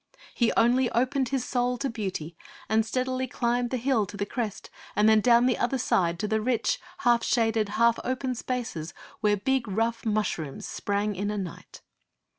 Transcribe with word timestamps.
He 0.33 0.51
only 0.57 0.89
opened 0.93 1.29
his 1.29 1.45
soul 1.45 1.77
to 1.77 1.87
beauty, 1.87 2.35
and 2.67 2.83
steadily 2.83 3.27
climbed 3.27 3.69
the 3.69 3.77
hill 3.77 4.07
to 4.07 4.17
the 4.17 4.25
crest, 4.25 4.71
and 4.95 5.07
then 5.07 5.21
down 5.21 5.45
the 5.45 5.59
other 5.59 5.77
side 5.77 6.17
to 6.21 6.27
the 6.27 6.41
rich, 6.41 6.79
half 7.05 7.23
shaded, 7.23 7.69
half 7.77 7.99
open 8.03 8.33
spaces, 8.33 8.95
where 9.19 9.37
big, 9.37 9.67
rough 9.67 10.03
mushrooms 10.03 10.65
sprang 10.65 11.15
in 11.15 11.29
a 11.29 11.37
night.' 11.37 11.83